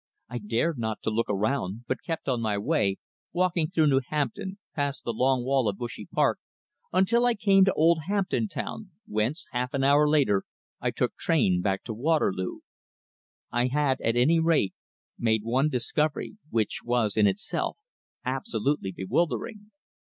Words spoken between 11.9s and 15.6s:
Waterloo. I had, at any rate, made